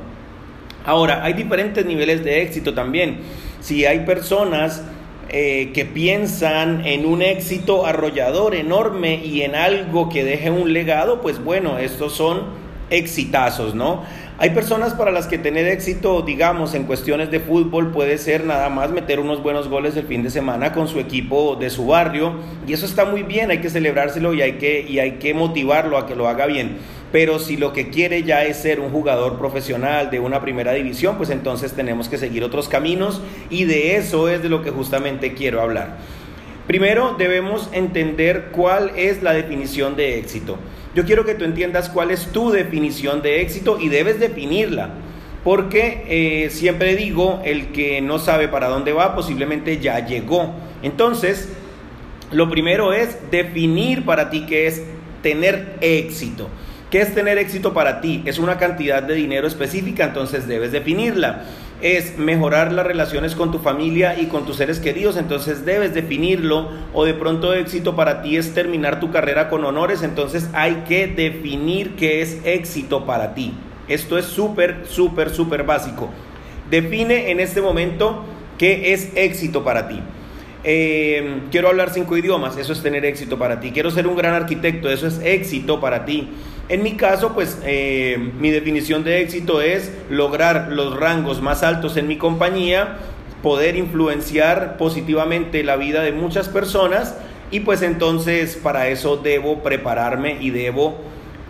Ahora, 0.85 1.25
hay 1.25 1.35
diferentes 1.35 1.85
niveles 1.87 2.25
de 2.25 2.42
éxito 2.42 2.75
también. 2.75 3.18
Si 3.61 3.85
hay 3.85 4.00
personas 4.00 4.83
eh, 5.30 5.73
que 5.75 5.85
piensan 5.85 6.87
en 6.87 7.04
un 7.04 7.23
éxito 7.23 7.85
arrollador 7.85 8.54
enorme 8.54 9.16
y 9.25 9.42
en 9.42 9.54
algo 9.54 10.08
que 10.08 10.25
deje 10.25 10.50
un 10.50 10.73
legado, 10.73 11.20
pues 11.20 11.42
bueno, 11.42 11.78
estos 11.78 12.14
son 12.14 12.44
exitazos, 12.90 13.75
¿no? 13.75 14.04
Hay 14.40 14.50
personas 14.50 14.94
para 14.94 15.11
las 15.11 15.26
que 15.26 15.37
tener 15.37 15.66
éxito, 15.66 16.23
digamos, 16.23 16.73
en 16.75 16.85
cuestiones 16.85 17.28
de 17.30 17.40
fútbol 17.40 17.90
puede 17.90 18.18
ser 18.18 18.44
nada 18.44 18.68
más 18.68 18.90
meter 18.90 19.18
unos 19.18 19.42
buenos 19.42 19.68
goles 19.68 19.97
el 19.97 20.06
fin 20.06 20.23
de 20.23 20.30
semana 20.30 20.73
con 20.73 20.87
su 20.87 21.00
equipo 21.00 21.56
de 21.56 21.70
su 21.70 21.88
barrio 21.88 22.35
y 22.64 22.73
eso 22.73 22.87
está 22.87 23.04
muy 23.04 23.25
bien, 23.25 23.50
hay 23.50 23.58
que 23.58 23.68
celebrárselo 23.68 24.32
y 24.35 24.42
hay 24.42 24.52
que, 24.52 24.87
y 24.88 25.00
hay 25.00 25.12
que 25.18 25.35
motivarlo 25.35 25.99
a 25.99 26.06
que 26.06 26.14
lo 26.14 26.28
haga 26.28 26.47
bien. 26.47 26.78
Pero 27.11 27.38
si 27.38 27.57
lo 27.57 27.73
que 27.73 27.88
quiere 27.88 28.23
ya 28.23 28.45
es 28.45 28.59
ser 28.59 28.81
un 28.81 28.91
jugador 28.91 29.38
profesional 29.38 30.11
de 30.11 30.21
una 30.21 30.41
primera 30.41 30.73
división, 30.73 31.17
pues 31.17 31.31
entonces 31.31 31.73
tenemos 31.73 32.09
que 32.09 32.19
seguir 32.19 32.45
otros 32.45 32.69
caminos 32.69 33.23
y 33.49 33.65
de 33.65 33.97
eso 33.97 34.29
es 34.29 34.43
de 34.43 34.50
lo 34.50 34.62
que 34.62 34.71
justamente 34.71 35.33
quiero 35.33 35.62
hablar. 35.62 35.97
Primero 36.67 37.15
debemos 37.17 37.71
entender 37.73 38.49
cuál 38.53 38.93
es 38.95 39.23
la 39.23 39.33
definición 39.33 39.97
de 39.97 40.19
éxito. 40.19 40.59
Yo 40.95 41.07
quiero 41.07 41.25
que 41.25 41.35
tú 41.35 41.45
entiendas 41.45 41.88
cuál 41.88 42.11
es 42.11 42.27
tu 42.27 42.50
definición 42.50 43.23
de 43.23 43.41
éxito 43.41 43.79
y 43.81 43.88
debes 43.88 44.21
definirla. 44.21 44.91
Porque 45.45 46.05
eh, 46.09 46.50
siempre 46.50 46.95
digo, 46.95 47.41
el 47.43 47.69
que 47.69 48.03
no 48.03 48.19
sabe 48.19 48.49
para 48.49 48.69
dónde 48.69 48.93
va 48.93 49.15
posiblemente 49.15 49.79
ya 49.79 50.05
llegó. 50.05 50.53
Entonces, 50.83 51.49
lo 52.33 52.50
primero 52.50 52.93
es 52.93 53.31
definir 53.31 54.05
para 54.05 54.29
ti 54.29 54.45
qué 54.47 54.67
es 54.67 54.83
tener 55.23 55.77
éxito. 55.81 56.49
¿Qué 56.90 57.02
es 57.02 57.14
tener 57.14 57.37
éxito 57.37 57.75
para 57.75 58.00
ti? 58.00 58.23
Es 58.25 58.38
una 58.38 58.57
cantidad 58.57 59.02
de 59.02 59.12
dinero 59.12 59.47
específica, 59.47 60.04
entonces 60.04 60.49
debes 60.49 60.73
definirla. 60.73 61.42
Es 61.83 62.16
mejorar 62.16 62.73
las 62.73 62.87
relaciones 62.87 63.35
con 63.35 63.52
tu 63.52 63.59
familia 63.59 64.18
y 64.18 64.26
con 64.26 64.47
tus 64.47 64.57
seres 64.57 64.80
queridos, 64.80 65.18
entonces 65.18 65.66
debes 65.66 65.92
definirlo. 65.92 66.71
O 66.95 67.04
de 67.04 67.12
pronto 67.12 67.52
éxito 67.52 67.95
para 67.95 68.23
ti 68.23 68.38
es 68.38 68.54
terminar 68.54 69.00
tu 69.00 69.11
carrera 69.11 69.50
con 69.50 69.66
honores, 69.66 70.02
entonces 70.02 70.49
hay 70.54 70.85
que 70.88 71.07
definir 71.07 71.95
qué 71.97 72.23
es 72.23 72.38
éxito 72.45 73.04
para 73.04 73.35
ti. 73.35 73.52
Esto 73.87 74.16
es 74.16 74.25
súper, 74.25 74.87
súper, 74.88 75.28
súper 75.28 75.64
básico. 75.64 76.09
Define 76.71 77.30
en 77.30 77.40
este 77.40 77.61
momento 77.61 78.25
qué 78.57 78.95
es 78.95 79.11
éxito 79.14 79.62
para 79.62 79.88
ti. 79.88 80.00
Eh, 80.70 81.44
quiero 81.50 81.68
hablar 81.68 81.88
cinco 81.88 82.18
idiomas, 82.18 82.58
eso 82.58 82.75
es 82.75 82.82
tener 82.82 83.06
éxito 83.06 83.38
para 83.38 83.58
ti. 83.58 83.70
Quiero 83.70 83.90
ser 83.90 84.06
un 84.06 84.16
gran 84.16 84.34
arquitecto, 84.34 84.90
eso 84.90 85.06
es 85.06 85.18
éxito 85.25 85.80
para 85.80 86.04
ti. 86.04 86.28
En 86.68 86.82
mi 86.82 86.92
caso, 86.92 87.32
pues 87.32 87.58
eh, 87.64 88.32
mi 88.38 88.50
definición 88.50 89.02
de 89.02 89.22
éxito 89.22 89.62
es 89.62 89.90
lograr 90.10 90.70
los 90.70 90.94
rangos 90.94 91.40
más 91.40 91.62
altos 91.62 91.96
en 91.96 92.06
mi 92.06 92.18
compañía, 92.18 92.98
poder 93.42 93.76
influenciar 93.76 94.76
positivamente 94.76 95.64
la 95.64 95.76
vida 95.76 96.02
de 96.02 96.12
muchas 96.12 96.50
personas 96.50 97.16
y 97.50 97.60
pues 97.60 97.80
entonces 97.80 98.56
para 98.62 98.88
eso 98.88 99.16
debo 99.16 99.62
prepararme 99.62 100.37
y 100.38 100.50
debo 100.50 100.98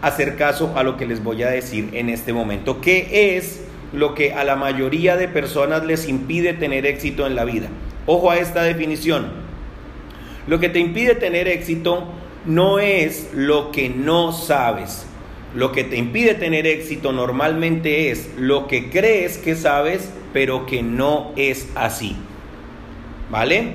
hacer 0.00 0.36
caso 0.36 0.74
a 0.76 0.84
lo 0.84 0.96
que 0.96 1.06
les 1.06 1.24
voy 1.24 1.42
a 1.42 1.50
decir 1.50 1.88
en 1.92 2.08
este 2.08 2.32
momento. 2.32 2.80
¿Qué 2.80 3.36
es 3.36 3.64
lo 3.92 4.14
que 4.14 4.32
a 4.34 4.44
la 4.44 4.54
mayoría 4.54 5.16
de 5.16 5.26
personas 5.26 5.84
les 5.84 6.08
impide 6.08 6.52
tener 6.52 6.86
éxito 6.86 7.26
en 7.26 7.34
la 7.34 7.44
vida? 7.44 7.68
Ojo 8.10 8.30
a 8.30 8.38
esta 8.38 8.62
definición. 8.62 9.26
Lo 10.46 10.58
que 10.58 10.70
te 10.70 10.78
impide 10.78 11.14
tener 11.14 11.46
éxito 11.46 12.04
no 12.46 12.78
es 12.78 13.28
lo 13.34 13.70
que 13.70 13.90
no 13.90 14.32
sabes. 14.32 15.04
Lo 15.54 15.72
que 15.72 15.84
te 15.84 15.96
impide 15.96 16.32
tener 16.32 16.66
éxito 16.66 17.12
normalmente 17.12 18.10
es 18.10 18.30
lo 18.38 18.66
que 18.66 18.88
crees 18.88 19.36
que 19.36 19.54
sabes, 19.54 20.10
pero 20.32 20.64
que 20.64 20.82
no 20.82 21.32
es 21.36 21.68
así. 21.74 22.16
¿Vale? 23.30 23.74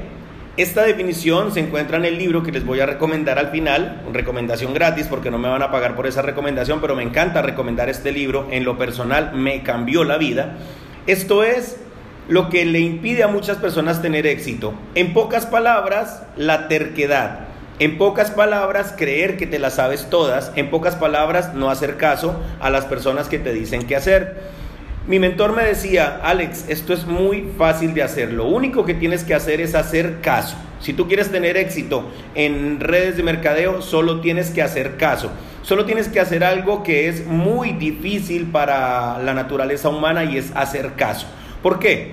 Esta 0.58 0.82
definición 0.82 1.54
se 1.54 1.60
encuentra 1.60 1.98
en 1.98 2.06
el 2.06 2.18
libro 2.18 2.42
que 2.42 2.52
les 2.52 2.66
voy 2.66 2.80
a 2.80 2.88
recomendar 2.88 3.38
al 3.38 3.52
final, 3.52 4.02
recomendación 4.12 4.74
gratis 4.74 5.06
porque 5.08 5.30
no 5.30 5.38
me 5.38 5.48
van 5.48 5.62
a 5.62 5.70
pagar 5.70 5.96
por 5.96 6.08
esa 6.08 6.24
recomendación, 6.24 6.82
pero 6.82 6.96
me 6.96 7.04
encanta 7.04 7.44
recomendar 7.44 7.88
este 7.88 8.12
libro, 8.12 8.48
en 8.50 8.64
lo 8.64 8.80
personal 8.80 9.34
me 9.36 9.62
cambió 9.62 10.04
la 10.04 10.18
vida. 10.18 10.58
Esto 11.06 11.44
es 11.44 11.83
lo 12.28 12.50
que 12.50 12.66
le 12.66 12.80
impide 12.80 13.24
a 13.24 13.28
muchas 13.28 13.58
personas 13.58 14.02
tener 14.02 14.26
éxito. 14.28 14.74
En 14.96 15.14
pocas 15.14 15.46
palabras, 15.46 16.24
la 16.38 16.68
terquedad. 16.68 17.40
En 17.80 17.98
pocas 17.98 18.32
palabras, 18.32 18.94
creer 18.98 19.36
que 19.36 19.48
te 19.48 19.60
las 19.60 19.76
sabes 19.76 20.10
todas. 20.10 20.52
En 20.56 20.70
pocas 20.70 20.96
palabras, 20.96 21.54
no 21.54 21.70
hacer 21.70 21.98
caso 21.98 22.40
a 22.60 22.70
las 22.70 22.86
personas 22.86 23.28
que 23.28 23.40
te 23.40 23.52
dicen 23.52 23.86
qué 23.88 23.96
hacer. 23.96 24.64
Mi 25.06 25.20
mentor 25.20 25.54
me 25.54 25.64
decía, 25.64 26.22
Alex, 26.24 26.70
esto 26.70 26.94
es 26.94 27.06
muy 27.06 27.50
fácil 27.58 27.94
de 27.94 28.04
hacer. 28.04 28.32
Lo 28.32 28.46
único 28.46 28.86
que 28.86 28.94
tienes 28.94 29.26
que 29.26 29.34
hacer 29.34 29.60
es 29.60 29.76
hacer 29.76 30.22
caso. 30.22 30.56
Si 30.80 30.94
tú 30.94 31.08
quieres 31.08 31.30
tener 31.30 31.58
éxito 31.58 32.10
en 32.36 32.80
redes 32.80 33.18
de 33.18 33.24
mercadeo, 33.24 33.82
solo 33.82 34.22
tienes 34.22 34.52
que 34.52 34.62
hacer 34.62 34.96
caso. 34.96 35.30
Solo 35.62 35.84
tienes 35.86 36.08
que 36.08 36.22
hacer 36.22 36.44
algo 36.44 36.84
que 36.84 37.10
es 37.10 37.26
muy 37.26 37.74
difícil 37.74 38.46
para 38.46 39.20
la 39.20 39.34
naturaleza 39.34 39.90
humana 39.90 40.24
y 40.24 40.38
es 40.38 40.52
hacer 40.56 40.94
caso. 40.94 41.28
¿Por 41.64 41.80
qué? 41.80 42.12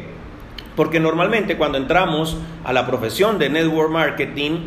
Porque 0.77 1.01
normalmente 1.01 1.59
cuando 1.59 1.77
entramos 1.77 2.39
a 2.65 2.73
la 2.73 2.87
profesión 2.87 3.39
de 3.39 3.51
network 3.51 3.91
marketing, 3.91 4.61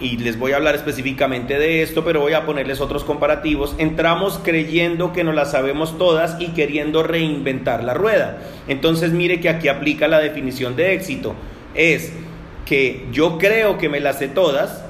y 0.00 0.16
les 0.18 0.38
voy 0.38 0.52
a 0.52 0.56
hablar 0.56 0.74
específicamente 0.74 1.58
de 1.58 1.82
esto, 1.82 2.04
pero 2.04 2.20
voy 2.20 2.32
a 2.32 2.44
ponerles 2.44 2.80
otros 2.80 3.04
comparativos, 3.04 3.74
entramos 3.78 4.40
creyendo 4.42 5.12
que 5.12 5.24
nos 5.24 5.34
las 5.34 5.52
sabemos 5.52 5.96
todas 5.96 6.40
y 6.40 6.48
queriendo 6.48 7.02
reinventar 7.02 7.84
la 7.84 7.94
rueda. 7.94 8.42
Entonces 8.68 9.12
mire 9.12 9.40
que 9.40 9.48
aquí 9.48 9.68
aplica 9.68 10.08
la 10.08 10.20
definición 10.20 10.76
de 10.76 10.94
éxito. 10.94 11.34
Es 11.74 12.12
que 12.66 13.06
yo 13.12 13.38
creo 13.38 13.78
que 13.78 13.88
me 13.88 14.00
las 14.00 14.18
sé 14.18 14.28
todas 14.28 14.84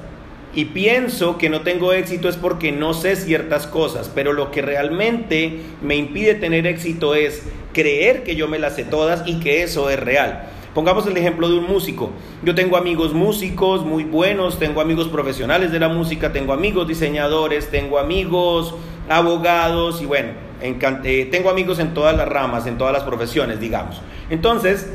y 0.55 0.65
pienso 0.65 1.37
que 1.37 1.49
no 1.49 1.61
tengo 1.61 1.93
éxito 1.93 2.29
es 2.29 2.37
porque 2.37 2.71
no 2.71 2.93
sé 2.93 3.15
ciertas 3.15 3.67
cosas, 3.67 4.11
pero 4.13 4.33
lo 4.33 4.51
que 4.51 4.61
realmente 4.61 5.59
me 5.81 5.95
impide 5.95 6.35
tener 6.35 6.67
éxito 6.67 7.15
es 7.15 7.43
creer 7.73 8.23
que 8.23 8.35
yo 8.35 8.47
me 8.47 8.59
las 8.59 8.75
sé 8.75 8.83
todas 8.83 9.23
y 9.25 9.39
que 9.39 9.63
eso 9.63 9.89
es 9.89 9.99
real. 9.99 10.49
Pongamos 10.73 11.05
el 11.05 11.15
ejemplo 11.17 11.49
de 11.49 11.57
un 11.57 11.67
músico. 11.67 12.11
Yo 12.41 12.55
tengo 12.55 12.77
amigos 12.77 13.13
músicos 13.13 13.85
muy 13.85 14.05
buenos, 14.05 14.57
tengo 14.57 14.81
amigos 14.81 15.07
profesionales 15.07 15.71
de 15.71 15.79
la 15.79 15.87
música, 15.87 16.33
tengo 16.33 16.53
amigos 16.53 16.87
diseñadores, 16.87 17.69
tengo 17.69 17.99
amigos 17.99 18.73
abogados 19.07 20.01
y 20.01 20.05
bueno, 20.05 20.31
eh, 20.61 21.27
tengo 21.29 21.49
amigos 21.49 21.77
en 21.77 21.93
todas 21.93 22.15
las 22.15 22.27
ramas, 22.27 22.65
en 22.65 22.77
todas 22.77 22.93
las 22.93 23.03
profesiones, 23.03 23.59
digamos. 23.59 24.01
Entonces, 24.29 24.91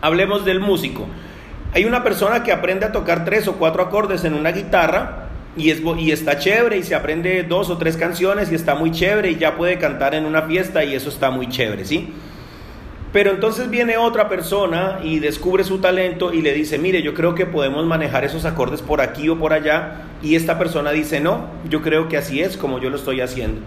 hablemos 0.00 0.44
del 0.44 0.58
músico. 0.58 1.06
Hay 1.74 1.84
una 1.84 2.02
persona 2.02 2.42
que 2.42 2.50
aprende 2.50 2.86
a 2.86 2.92
tocar 2.92 3.24
tres 3.24 3.46
o 3.46 3.54
cuatro 3.54 3.82
acordes 3.82 4.24
en 4.24 4.34
una 4.34 4.50
guitarra 4.50 5.27
y, 5.58 5.70
es, 5.70 5.82
y 5.98 6.12
está 6.12 6.38
chévere 6.38 6.78
y 6.78 6.82
se 6.82 6.94
aprende 6.94 7.42
dos 7.42 7.68
o 7.68 7.76
tres 7.76 7.96
canciones 7.96 8.50
y 8.50 8.54
está 8.54 8.74
muy 8.74 8.90
chévere 8.90 9.30
y 9.32 9.36
ya 9.36 9.56
puede 9.56 9.78
cantar 9.78 10.14
en 10.14 10.24
una 10.24 10.42
fiesta 10.42 10.84
y 10.84 10.94
eso 10.94 11.08
está 11.08 11.30
muy 11.30 11.48
chévere, 11.48 11.84
¿sí? 11.84 12.12
Pero 13.12 13.30
entonces 13.30 13.70
viene 13.70 13.96
otra 13.96 14.28
persona 14.28 15.00
y 15.02 15.18
descubre 15.18 15.64
su 15.64 15.78
talento 15.78 16.32
y 16.32 16.42
le 16.42 16.52
dice, 16.52 16.78
mire, 16.78 17.02
yo 17.02 17.14
creo 17.14 17.34
que 17.34 17.46
podemos 17.46 17.86
manejar 17.86 18.24
esos 18.24 18.44
acordes 18.44 18.82
por 18.82 19.00
aquí 19.00 19.28
o 19.30 19.38
por 19.38 19.54
allá. 19.54 20.02
Y 20.22 20.34
esta 20.34 20.58
persona 20.58 20.90
dice, 20.90 21.18
no, 21.20 21.46
yo 21.68 21.80
creo 21.80 22.08
que 22.08 22.18
así 22.18 22.42
es 22.42 22.58
como 22.58 22.78
yo 22.78 22.90
lo 22.90 22.96
estoy 22.96 23.22
haciendo. 23.22 23.62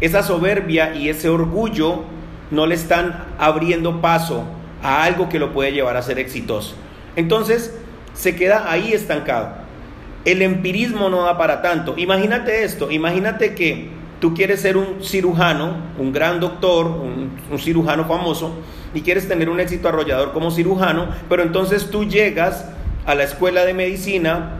Esa 0.00 0.22
soberbia 0.22 0.94
y 0.94 1.08
ese 1.08 1.30
orgullo 1.30 2.02
no 2.50 2.66
le 2.66 2.74
están 2.74 3.24
abriendo 3.38 4.02
paso 4.02 4.44
a 4.82 5.04
algo 5.04 5.30
que 5.30 5.38
lo 5.38 5.52
puede 5.52 5.72
llevar 5.72 5.96
a 5.96 6.02
ser 6.02 6.18
exitoso. 6.18 6.74
Entonces 7.16 7.74
se 8.12 8.36
queda 8.36 8.70
ahí 8.70 8.92
estancado. 8.92 9.61
El 10.24 10.42
empirismo 10.42 11.08
no 11.08 11.22
da 11.22 11.36
para 11.36 11.62
tanto. 11.62 11.94
Imagínate 11.96 12.64
esto, 12.64 12.90
imagínate 12.90 13.54
que 13.54 13.88
tú 14.22 14.34
quieres 14.34 14.60
ser 14.60 14.76
un 14.76 15.02
cirujano, 15.02 15.74
un 15.98 16.12
gran 16.12 16.38
doctor, 16.38 16.86
un, 16.86 17.58
cirujano 17.58 18.04
famoso, 18.04 18.54
y 18.94 19.00
quieres 19.00 19.26
tener 19.26 19.48
un 19.48 19.58
éxito 19.58 19.88
arrollador 19.88 20.32
como 20.32 20.52
cirujano, 20.52 21.08
pero 21.28 21.42
entonces 21.42 21.90
tú 21.90 22.04
llegas 22.04 22.66
a 23.04 23.16
la 23.16 23.24
escuela 23.24 23.64
de 23.64 23.74
medicina 23.74 24.58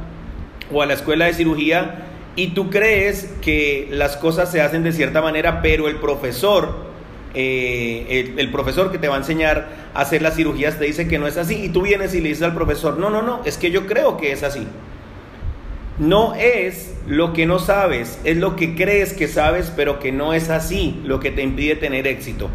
o 0.72 0.82
a 0.82 0.86
la 0.86 0.94
escuela 0.94 1.26
de 1.26 1.34
cirugía 1.34 2.06
y 2.34 2.48
tú 2.48 2.70
crees 2.70 3.32
que 3.40 3.86
las 3.92 4.16
cosas 4.16 4.50
se 4.50 4.60
hacen 4.60 4.82
de 4.82 4.90
cierta 4.90 5.22
manera, 5.22 5.62
pero 5.62 5.86
el 5.86 5.96
profesor, 5.96 6.86
eh, 7.34 8.34
el, 8.36 8.50
profesor 8.50 8.90
que 8.90 8.98
te 8.98 9.06
va 9.06 9.14
a 9.14 9.18
enseñar 9.18 9.68
a 9.94 10.00
hacer 10.00 10.22
las 10.22 10.34
cirugías 10.34 10.76
te 10.76 10.86
dice 10.86 11.06
que 11.06 11.20
no 11.20 11.28
es 11.28 11.36
así 11.36 11.66
y 11.66 11.68
tú 11.68 11.82
vienes 11.82 12.14
y 12.14 12.20
le 12.20 12.30
dices 12.30 12.42
al 12.42 12.54
profesor, 12.54 12.98
no, 12.98 13.10
no, 13.10 13.22
no, 13.22 13.42
es 13.44 13.58
que 13.58 13.70
yo 13.70 13.86
creo 13.86 14.16
que 14.16 14.32
es 14.32 14.42
así. 14.42 14.66
No 15.98 16.34
es 16.34 16.94
lo 17.06 17.32
que 17.32 17.46
no 17.46 17.58
sabes, 17.58 18.18
es 18.24 18.36
lo 18.36 18.56
que 18.56 18.74
crees 18.74 19.12
que 19.12 19.28
sabes, 19.28 19.72
pero 19.74 19.98
que 19.98 20.12
no 20.12 20.32
es 20.32 20.48
así 20.50 21.00
lo 21.04 21.20
que 21.20 21.30
te 21.30 21.42
impide 21.42 21.76
tener 21.76 22.06
éxito. 22.06 22.48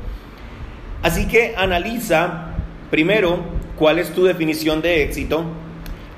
Así 1.04 1.28
que 1.28 1.54
analiza 1.56 2.56
primero 2.90 3.40
cuál 3.78 4.00
es 4.00 4.12
tu 4.12 4.24
definición 4.24 4.82
de 4.82 5.04
éxito 5.04 5.46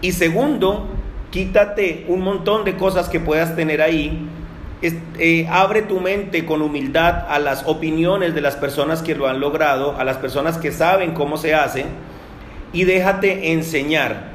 y 0.02 0.14
segundo, 0.14 0.88
quítate 1.30 2.06
un 2.08 2.22
montón 2.22 2.64
de 2.64 2.76
cosas 2.78 3.10
que 3.10 3.20
puedas 3.20 3.56
tener 3.56 3.82
ahí. 3.82 4.28
Eh, 4.82 5.46
abre 5.50 5.82
tu 5.82 6.00
mente 6.00 6.46
con 6.46 6.62
humildad 6.62 7.26
a 7.28 7.38
las 7.40 7.68
opiniones 7.68 8.34
de 8.34 8.40
las 8.40 8.56
personas 8.56 9.02
que 9.02 9.14
lo 9.14 9.28
han 9.28 9.42
logrado, 9.42 9.98
a 9.98 10.06
las 10.06 10.18
personas 10.18 10.58
que 10.58 10.72
saben 10.72 11.14
cómo 11.14 11.36
se 11.36 11.54
hace 11.54 11.86
y 12.72 12.86
déjate 12.86 13.52
enseñar. 13.52 14.29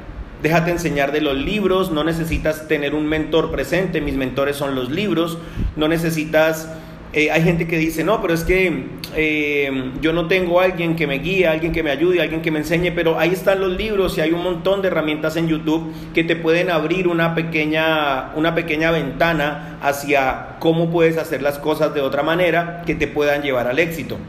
Déjate 0.45 0.69
enseñar 0.69 1.11
de 1.11 1.21
los 1.21 1.35
libros, 1.35 1.89
no 1.89 2.03
necesitas 2.03 2.67
tener 2.67 2.93
un 2.93 3.07
mentor 3.07 3.49
presente, 3.49 3.99
mis 3.99 4.13
mentores 4.13 4.55
son 4.55 4.75
los 4.75 4.91
libros, 4.91 5.39
no 5.75 5.87
necesitas 5.87 6.69
eh, 7.13 7.31
hay 7.31 7.41
gente 7.41 7.67
que 7.67 7.79
dice, 7.79 8.03
no, 8.03 8.21
pero 8.21 8.35
es 8.35 8.43
que 8.43 8.83
eh, 9.15 9.91
yo 10.01 10.13
no 10.13 10.27
tengo 10.27 10.59
alguien 10.59 10.95
que 10.95 11.07
me 11.07 11.17
guíe, 11.17 11.47
alguien 11.47 11.71
que 11.71 11.81
me 11.81 11.89
ayude, 11.89 12.21
alguien 12.21 12.43
que 12.43 12.51
me 12.51 12.59
enseñe, 12.59 12.91
pero 12.93 13.17
ahí 13.17 13.31
están 13.31 13.59
los 13.59 13.75
libros 13.75 14.19
y 14.19 14.21
hay 14.21 14.33
un 14.33 14.43
montón 14.43 14.83
de 14.83 14.89
herramientas 14.89 15.35
en 15.35 15.47
YouTube 15.47 15.91
que 16.13 16.23
te 16.23 16.35
pueden 16.35 16.69
abrir 16.69 17.07
una 17.07 17.33
pequeña, 17.33 18.31
una 18.35 18.53
pequeña 18.53 18.91
ventana 18.91 19.79
hacia 19.81 20.57
cómo 20.59 20.91
puedes 20.91 21.17
hacer 21.17 21.41
las 21.41 21.57
cosas 21.57 21.95
de 21.95 22.01
otra 22.01 22.21
manera 22.21 22.83
que 22.85 22.93
te 22.93 23.07
puedan 23.07 23.41
llevar 23.41 23.65
al 23.65 23.79
éxito. 23.79 24.19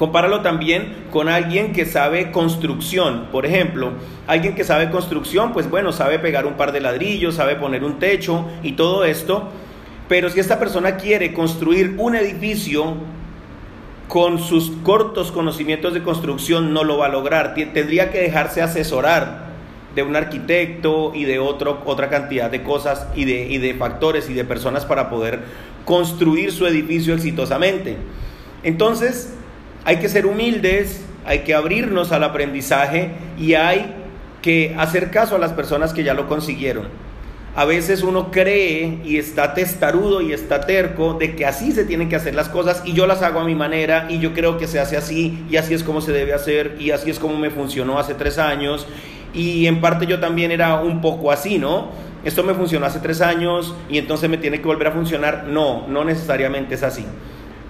Compáralo 0.00 0.40
también 0.40 1.04
con 1.12 1.28
alguien 1.28 1.72
que 1.72 1.84
sabe 1.84 2.32
construcción. 2.32 3.28
Por 3.30 3.44
ejemplo, 3.44 3.92
alguien 4.26 4.54
que 4.54 4.64
sabe 4.64 4.90
construcción, 4.90 5.52
pues 5.52 5.68
bueno, 5.68 5.92
sabe 5.92 6.18
pegar 6.18 6.46
un 6.46 6.54
par 6.54 6.72
de 6.72 6.80
ladrillos, 6.80 7.34
sabe 7.36 7.54
poner 7.54 7.84
un 7.84 7.98
techo 7.98 8.46
y 8.62 8.72
todo 8.72 9.04
esto 9.04 9.50
pero 10.10 10.28
si 10.28 10.40
esta 10.40 10.58
persona 10.58 10.96
quiere 10.96 11.32
construir 11.32 11.94
un 11.96 12.16
edificio 12.16 12.96
con 14.08 14.40
sus 14.40 14.72
cortos 14.82 15.30
conocimientos 15.30 15.94
de 15.94 16.02
construcción, 16.02 16.74
no 16.74 16.82
lo 16.82 16.98
va 16.98 17.06
a 17.06 17.08
lograr. 17.10 17.54
Tendría 17.54 18.10
que 18.10 18.18
dejarse 18.18 18.60
asesorar 18.60 19.44
de 19.94 20.02
un 20.02 20.16
arquitecto 20.16 21.12
y 21.14 21.26
de 21.26 21.38
otra 21.38 22.08
cantidad 22.10 22.50
de 22.50 22.64
cosas 22.64 23.06
y 23.14 23.24
de, 23.24 23.46
y 23.46 23.58
de 23.58 23.74
factores 23.74 24.28
y 24.28 24.34
de 24.34 24.44
personas 24.44 24.84
para 24.84 25.08
poder 25.08 25.44
construir 25.84 26.50
su 26.50 26.66
edificio 26.66 27.14
exitosamente. 27.14 27.96
Entonces, 28.64 29.38
hay 29.84 29.96
que 29.96 30.08
ser 30.08 30.26
humildes, 30.26 31.02
hay 31.24 31.40
que 31.40 31.54
abrirnos 31.54 32.12
al 32.12 32.24
aprendizaje 32.24 33.10
y 33.38 33.54
hay 33.54 33.94
que 34.42 34.74
hacer 34.78 35.10
caso 35.10 35.36
a 35.36 35.38
las 35.38 35.52
personas 35.52 35.92
que 35.92 36.02
ya 36.02 36.14
lo 36.14 36.28
consiguieron. 36.28 36.88
a 37.56 37.64
veces 37.64 38.04
uno 38.04 38.30
cree 38.30 39.00
y 39.04 39.18
está 39.18 39.54
testarudo 39.54 40.20
y 40.20 40.32
está 40.32 40.60
terco 40.60 41.14
de 41.14 41.34
que 41.34 41.44
así 41.44 41.72
se 41.72 41.84
tienen 41.84 42.08
que 42.08 42.14
hacer 42.14 42.32
las 42.32 42.48
cosas 42.48 42.80
y 42.84 42.92
yo 42.92 43.08
las 43.08 43.22
hago 43.22 43.40
a 43.40 43.44
mi 43.44 43.56
manera 43.56 44.06
y 44.08 44.20
yo 44.20 44.32
creo 44.34 44.56
que 44.56 44.68
se 44.68 44.78
hace 44.78 44.96
así 44.96 45.44
y 45.50 45.56
así 45.56 45.74
es 45.74 45.82
como 45.82 46.00
se 46.00 46.12
debe 46.12 46.32
hacer 46.32 46.76
y 46.78 46.92
así 46.92 47.10
es 47.10 47.18
como 47.18 47.36
me 47.36 47.50
funcionó 47.50 47.98
hace 47.98 48.14
tres 48.14 48.38
años 48.38 48.86
y 49.34 49.66
en 49.66 49.80
parte 49.80 50.06
yo 50.06 50.20
también 50.20 50.52
era 50.52 50.80
un 50.80 51.00
poco 51.00 51.32
así, 51.32 51.58
¿no? 51.58 51.88
Esto 52.24 52.42
me 52.42 52.54
funcionó 52.54 52.86
hace 52.86 52.98
tres 52.98 53.20
años 53.20 53.74
y 53.88 53.98
entonces 53.98 54.28
me 54.28 54.36
tiene 54.36 54.58
que 54.60 54.66
volver 54.66 54.88
a 54.88 54.92
funcionar. 54.92 55.44
No, 55.48 55.86
no 55.88 56.04
necesariamente 56.04 56.74
es 56.74 56.82
así. 56.82 57.04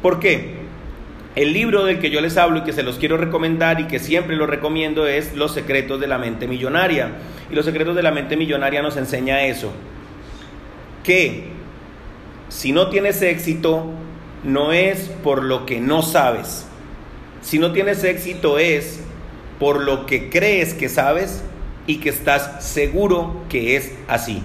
¿Por 0.02 0.18
qué? 0.18 0.56
El 1.36 1.52
libro 1.52 1.84
del 1.84 2.00
que 2.00 2.10
yo 2.10 2.20
les 2.20 2.36
hablo 2.36 2.58
y 2.58 2.64
que 2.64 2.72
se 2.72 2.82
los 2.82 2.98
quiero 2.98 3.16
recomendar 3.16 3.80
y 3.80 3.86
que 3.86 4.00
siempre 4.00 4.34
lo 4.34 4.46
recomiendo 4.46 5.06
es 5.06 5.34
Los 5.36 5.54
secretos 5.54 6.00
de 6.00 6.08
la 6.08 6.18
mente 6.18 6.48
millonaria. 6.48 7.12
Y 7.50 7.54
los 7.54 7.64
secretos 7.64 7.94
de 7.94 8.02
la 8.02 8.10
mente 8.10 8.36
millonaria 8.36 8.82
nos 8.82 8.96
enseña 8.96 9.44
eso. 9.44 9.72
Que 11.04 11.44
si 12.48 12.72
no 12.72 12.88
tienes 12.88 13.22
éxito, 13.22 13.86
no 14.42 14.72
es 14.72 15.08
por 15.22 15.44
lo 15.44 15.66
que 15.66 15.80
no 15.80 16.02
sabes. 16.02 16.66
Si 17.42 17.58
no 17.58 17.72
tienes 17.72 18.02
éxito 18.04 18.58
es 18.58 19.00
por 19.58 19.82
lo 19.82 20.06
que 20.06 20.30
crees 20.30 20.74
que 20.74 20.88
sabes 20.88 21.44
y 21.86 21.98
que 21.98 22.08
estás 22.08 22.64
seguro 22.64 23.42
que 23.48 23.76
es 23.76 23.92
así. 24.08 24.42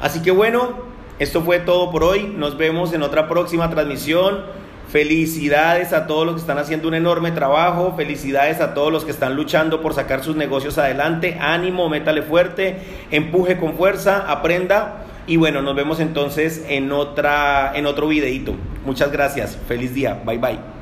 Así 0.00 0.20
que 0.20 0.30
bueno, 0.30 0.78
esto 1.18 1.42
fue 1.42 1.58
todo 1.60 1.90
por 1.90 2.04
hoy. 2.04 2.24
Nos 2.24 2.56
vemos 2.56 2.92
en 2.92 3.02
otra 3.02 3.28
próxima 3.28 3.70
transmisión. 3.70 4.44
Felicidades 4.92 5.94
a 5.94 6.06
todos 6.06 6.26
los 6.26 6.34
que 6.34 6.42
están 6.42 6.58
haciendo 6.58 6.86
un 6.86 6.92
enorme 6.92 7.32
trabajo, 7.32 7.94
felicidades 7.96 8.60
a 8.60 8.74
todos 8.74 8.92
los 8.92 9.06
que 9.06 9.10
están 9.10 9.36
luchando 9.36 9.80
por 9.80 9.94
sacar 9.94 10.22
sus 10.22 10.36
negocios 10.36 10.76
adelante. 10.76 11.38
Ánimo, 11.40 11.88
métale 11.88 12.20
fuerte, 12.20 12.76
empuje 13.10 13.56
con 13.56 13.72
fuerza, 13.72 14.30
aprenda 14.30 15.06
y 15.26 15.38
bueno, 15.38 15.62
nos 15.62 15.74
vemos 15.74 15.98
entonces 15.98 16.66
en 16.68 16.92
otra 16.92 17.72
en 17.74 17.86
otro 17.86 18.06
videito. 18.06 18.54
Muchas 18.84 19.10
gracias. 19.10 19.56
Feliz 19.66 19.94
día. 19.94 20.20
Bye 20.26 20.36
bye. 20.36 20.81